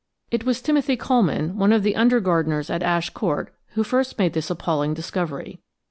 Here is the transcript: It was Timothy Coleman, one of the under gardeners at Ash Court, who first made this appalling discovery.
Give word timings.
It 0.31 0.45
was 0.45 0.63
Timothy 0.63 0.97
Coleman, 0.97 1.57
one 1.59 1.71
of 1.71 1.83
the 1.83 1.95
under 1.95 2.19
gardeners 2.19 2.71
at 2.71 2.81
Ash 2.81 3.11
Court, 3.11 3.53
who 3.73 3.83
first 3.83 4.17
made 4.17 4.33
this 4.33 4.49
appalling 4.49 4.95
discovery. 4.95 5.59